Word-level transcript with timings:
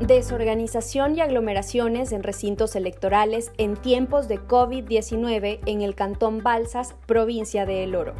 Desorganización 0.00 1.16
y 1.16 1.20
aglomeraciones 1.20 2.10
en 2.10 2.24
recintos 2.24 2.74
electorales 2.74 3.52
en 3.58 3.76
tiempos 3.76 4.26
de 4.26 4.40
COVID-19 4.40 5.60
en 5.66 5.82
el 5.82 5.94
Cantón 5.94 6.42
Balsas, 6.42 6.96
provincia 7.06 7.64
de 7.64 7.84
El 7.84 7.94
Oro. 7.94 8.14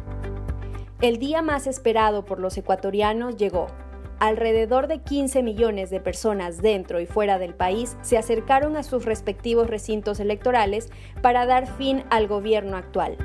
El 1.01 1.19
día 1.19 1.41
más 1.41 1.67
esperado 1.67 2.23
por 2.23 2.39
los 2.39 2.57
ecuatorianos 2.57 3.35
llegó. 3.35 3.67
Alrededor 4.19 4.87
de 4.87 4.99
15 4.99 5.43
millones 5.43 5.89
de 5.89 5.99
personas 5.99 6.61
dentro 6.61 7.01
y 7.01 7.05
fuera 7.05 7.39
del 7.39 7.53
país 7.53 7.97
se 8.01 8.17
acercaron 8.17 8.77
a 8.77 8.83
sus 8.83 9.03
respectivos 9.03 9.69
recintos 9.69 10.21
electorales 10.21 10.89
para 11.21 11.45
dar 11.45 11.67
fin 11.67 12.05
al 12.09 12.29
gobierno 12.29 12.77
actual. 12.77 13.17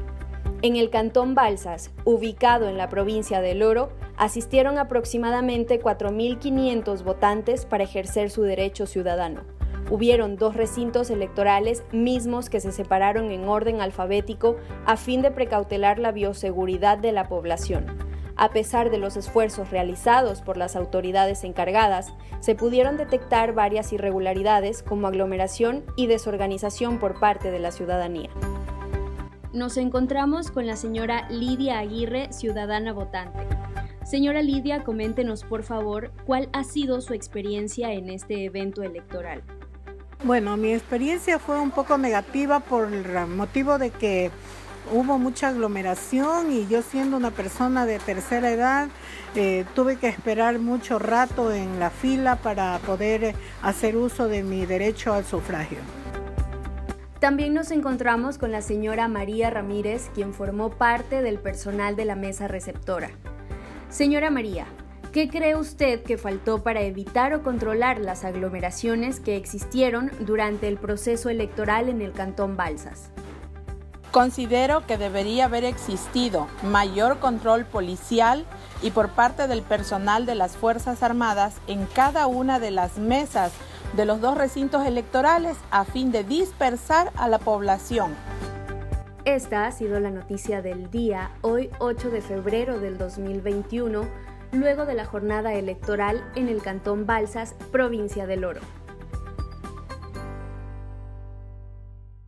En 0.63 0.75
el 0.75 0.91
Cantón 0.91 1.37
Balsas, 1.37 1.93
ubicado 2.05 2.69
en 2.69 2.77
la 2.77 2.89
provincia 2.89 3.41
de 3.41 3.65
Oro, 3.65 3.93
asistieron 4.21 4.77
aproximadamente 4.77 5.81
4.500 5.81 7.03
votantes 7.05 7.65
para 7.65 7.85
ejercer 7.85 8.29
su 8.31 8.43
derecho 8.43 8.85
ciudadano. 8.85 9.41
Hubieron 9.91 10.37
dos 10.37 10.55
recintos 10.55 11.09
electorales 11.09 11.83
mismos 11.91 12.51
que 12.51 12.61
se 12.61 12.71
separaron 12.71 13.31
en 13.31 13.49
orden 13.49 13.81
alfabético 13.81 14.57
a 14.85 14.99
fin 14.99 15.23
de 15.23 15.31
precautelar 15.31 15.99
la 15.99 16.13
bioseguridad 16.13 16.99
de 16.99 17.13
la 17.13 17.29
población. 17.29 17.87
A 18.37 18.51
pesar 18.51 18.91
de 18.91 18.99
los 18.99 19.17
esfuerzos 19.17 19.71
realizados 19.71 20.43
por 20.43 20.59
las 20.59 20.77
autoridades 20.77 21.43
encargadas, 21.43 22.13
se 22.41 22.55
pudieron 22.55 22.99
detectar 22.99 23.55
varias 23.55 23.91
irregularidades 23.91 24.83
como 24.83 25.07
aglomeración 25.07 25.83
y 25.97 26.09
desorganización 26.09 26.99
por 26.99 27.19
parte 27.19 27.51
de 27.51 27.59
la 27.59 27.71
ciudadanía. 27.71 28.29
Nos 29.55 29.79
encontramos 29.79 30.51
con 30.51 30.67
la 30.67 30.77
señora 30.77 31.27
Lidia 31.31 31.79
Aguirre, 31.79 32.31
ciudadana 32.35 32.93
votante. 32.93 33.60
Señora 34.11 34.43
Lidia, 34.43 34.83
coméntenos 34.83 35.45
por 35.45 35.63
favor 35.63 36.11
cuál 36.27 36.49
ha 36.53 36.65
sido 36.65 37.01
su 37.01 37.15
experiencia 37.15 37.93
en 37.93 38.11
este 38.11 38.45
evento 38.45 38.83
electoral. 38.83 39.45
Bueno, 40.25 40.57
mi 40.57 40.73
experiencia 40.73 41.39
fue 41.39 41.61
un 41.61 41.71
poco 41.71 41.97
negativa 41.97 42.59
por 42.59 42.93
el 42.93 43.29
motivo 43.29 43.79
de 43.79 43.91
que 43.91 44.33
hubo 44.93 45.17
mucha 45.17 45.51
aglomeración 45.51 46.51
y 46.51 46.67
yo 46.67 46.83
siendo 46.83 47.19
una 47.19 47.31
persona 47.31 47.87
de 47.87 48.01
tercera 48.01 48.51
edad 48.51 48.89
eh, 49.37 49.65
tuve 49.77 49.95
que 49.95 50.09
esperar 50.09 50.59
mucho 50.59 50.99
rato 50.99 51.53
en 51.53 51.79
la 51.79 51.91
fila 51.91 52.35
para 52.35 52.81
poder 52.81 53.37
hacer 53.63 53.97
uso 53.97 54.27
de 54.27 54.43
mi 54.43 54.67
derecho 54.67 55.13
al 55.13 55.25
sufragio. 55.25 55.79
También 57.21 57.55
nos 57.55 57.71
encontramos 57.71 58.39
con 58.39 58.51
la 58.51 58.61
señora 58.61 59.07
María 59.07 59.51
Ramírez, 59.51 60.11
quien 60.17 60.35
formó 60.35 60.71
parte 60.71 61.23
del 61.23 61.39
personal 61.39 61.95
de 61.95 62.07
la 62.07 62.17
mesa 62.17 62.49
receptora. 62.49 63.13
Señora 63.91 64.31
María, 64.31 64.67
¿qué 65.13 65.29
cree 65.29 65.57
usted 65.57 66.05
que 66.05 66.17
faltó 66.17 66.63
para 66.63 66.81
evitar 66.83 67.35
o 67.35 67.43
controlar 67.43 67.99
las 67.99 68.25
aglomeraciones 68.25 69.19
que 69.19 69.37
existieron 69.37 70.13
durante 70.21 70.69
el 70.69 70.79
proceso 70.79 71.29
electoral 71.29 71.89
en 71.89 72.01
el 72.01 72.13
Cantón 72.13 72.57
Balsas? 72.57 73.11
Considero 74.13 74.87
que 74.87 74.97
debería 74.97 75.47
haber 75.47 75.65
existido 75.65 76.47
mayor 76.63 77.19
control 77.19 77.65
policial 77.65 78.47
y 78.81 78.93
por 78.93 79.11
parte 79.11 79.49
del 79.49 79.63
personal 79.63 80.25
de 80.25 80.37
las 80.37 80.57
Fuerzas 80.57 81.03
Armadas 81.03 81.57
en 81.67 81.85
cada 81.87 82.29
una 82.29 82.61
de 82.61 82.71
las 82.71 82.97
mesas 82.97 83.53
de 83.97 84.05
los 84.05 84.21
dos 84.21 84.39
recintos 84.39 84.87
electorales 84.87 85.57
a 85.73 85.85
fin 85.85 86.13
de 86.13 86.23
dispersar 86.23 87.11
a 87.17 87.27
la 87.27 87.41
población. 87.41 88.15
Esta 89.35 89.69
ha 89.69 89.71
sido 89.71 90.01
la 90.01 90.11
noticia 90.11 90.61
del 90.61 90.91
día, 90.91 91.31
hoy 91.43 91.71
8 91.79 92.11
de 92.11 92.21
febrero 92.21 92.81
del 92.81 92.99
2021, 92.99 94.05
luego 94.51 94.87
de 94.87 94.95
la 94.95 95.05
jornada 95.05 95.55
electoral 95.55 96.21
en 96.35 96.49
el 96.49 96.61
Cantón 96.61 97.07
Balsas, 97.07 97.55
provincia 97.71 98.27
del 98.27 98.45
Oro. 98.45 98.61